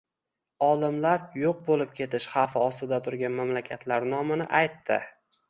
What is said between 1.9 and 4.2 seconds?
ketish xavfi ostida turgan mamlakatlar